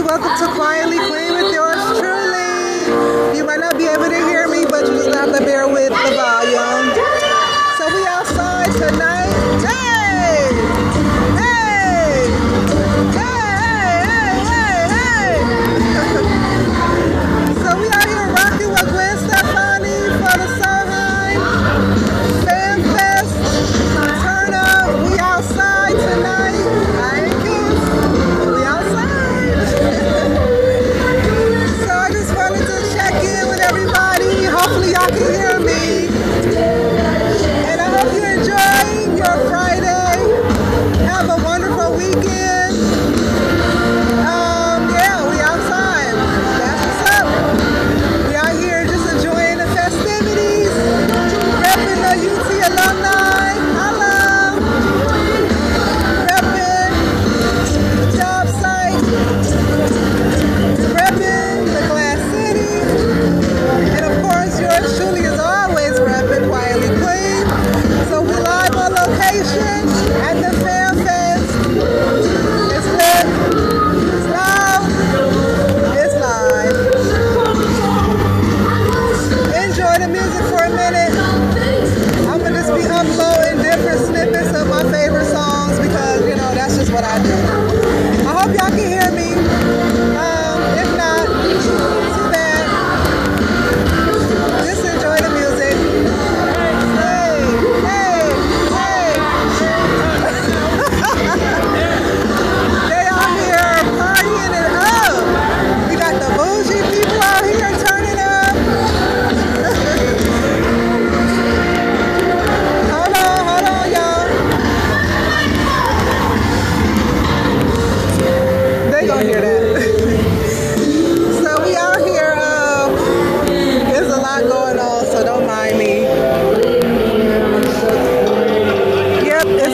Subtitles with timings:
[0.00, 1.07] Welcome to Quietly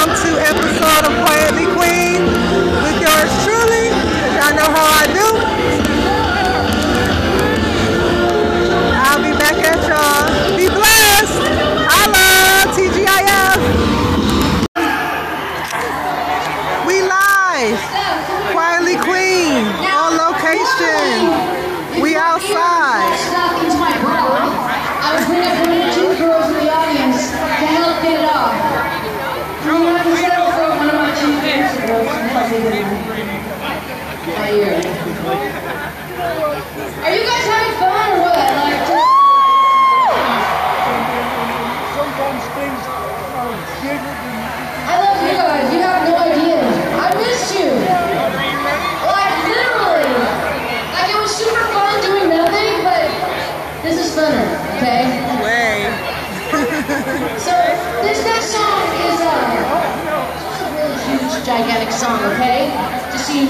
[0.00, 1.69] welcome to episode of Quietly
[32.60, 32.84] fire.
[37.04, 37.49] Are you guys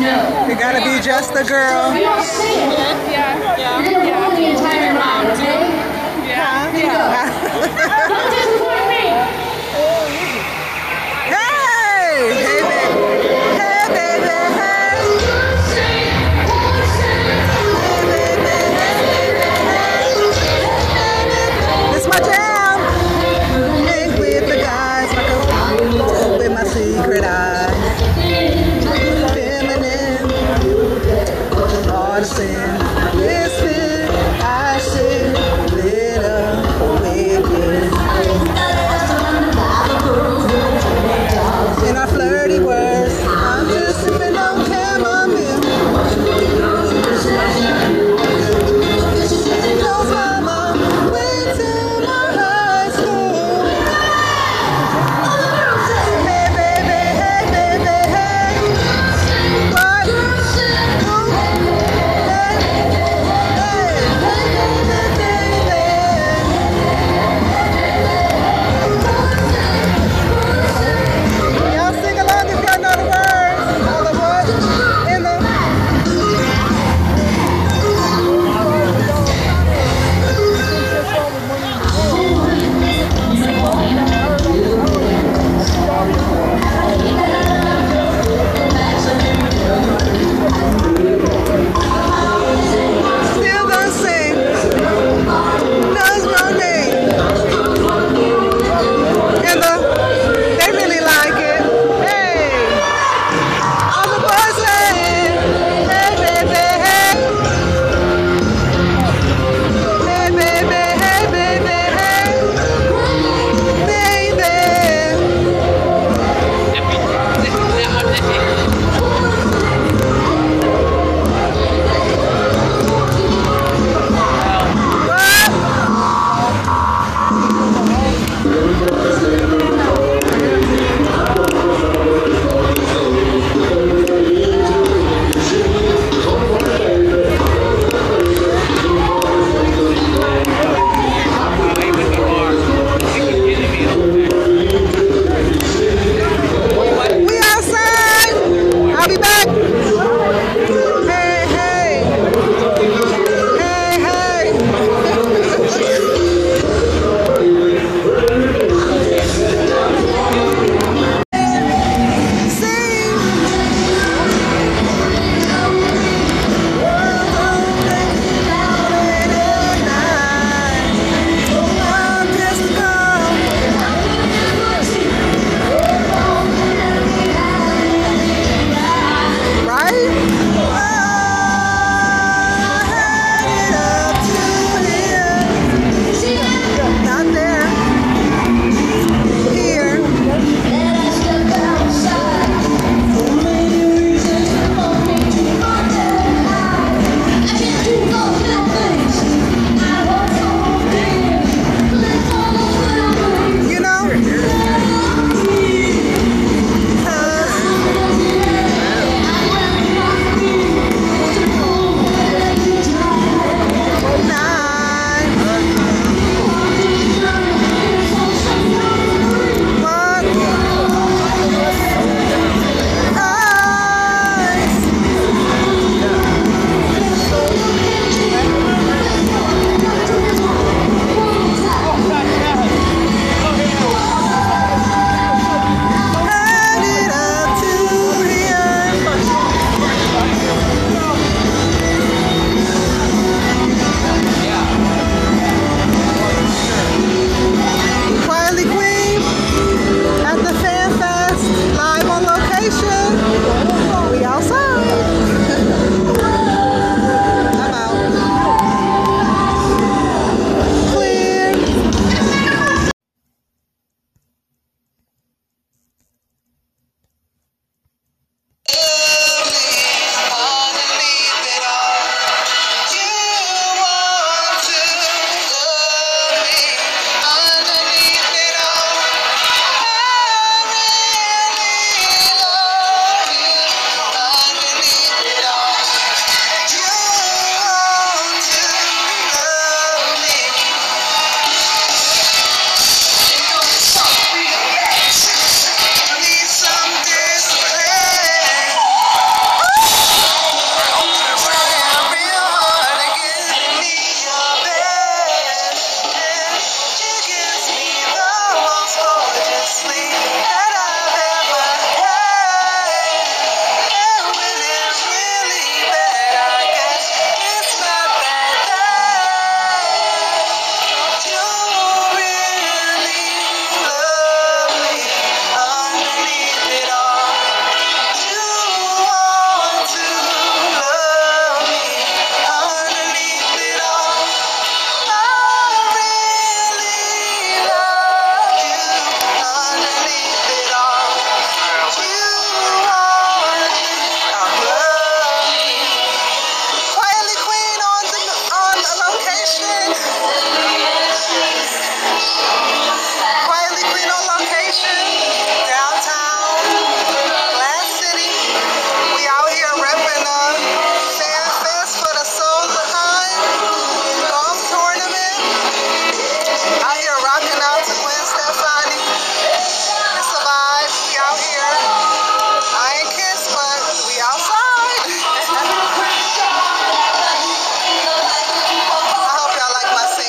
[0.00, 1.92] You gotta be just the girl.
[1.92, 2.24] Yeah,
[3.10, 3.82] yeah, yeah.
[3.82, 4.94] You're gonna the entire
[5.36, 5.79] okay?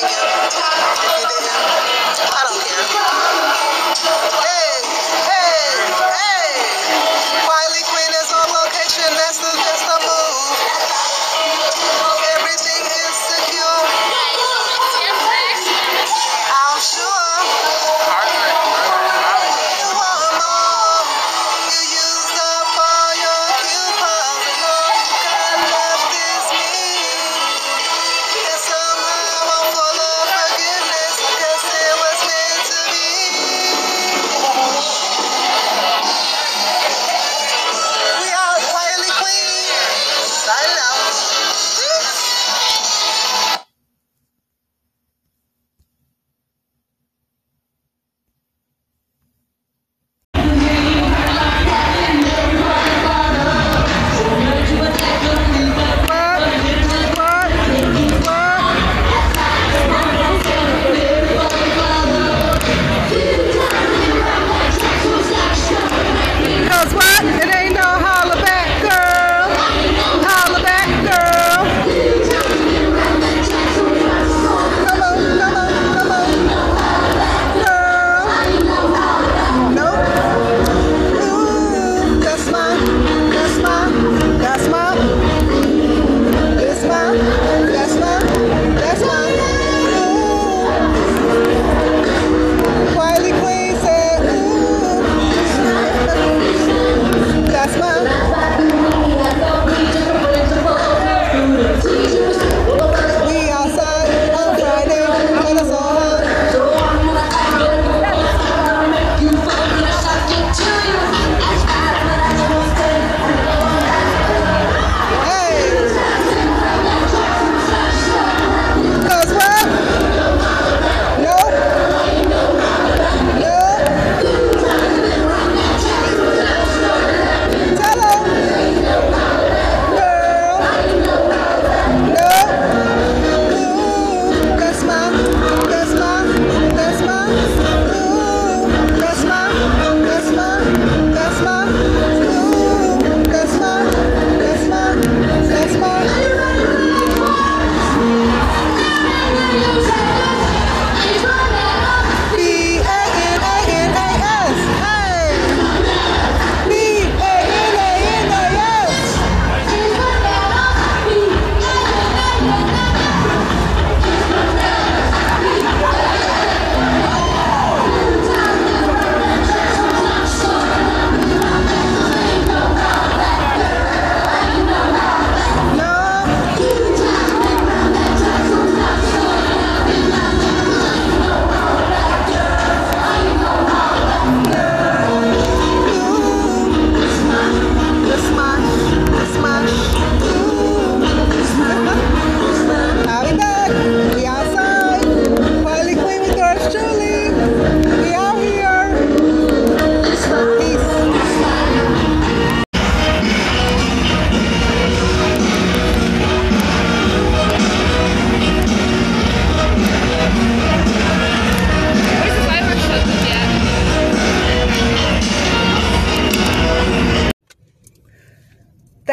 [0.01, 1.00] Yeah.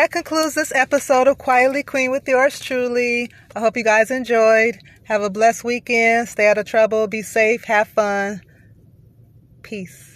[0.09, 3.31] That concludes this episode of Quietly Queen with yours truly.
[3.55, 4.79] I hope you guys enjoyed.
[5.05, 6.29] Have a blessed weekend.
[6.29, 7.07] Stay out of trouble.
[7.07, 7.65] Be safe.
[7.65, 8.41] Have fun.
[9.63, 10.08] Peace.